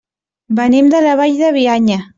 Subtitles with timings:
[0.59, 2.05] Venim de la Vall de Bianya.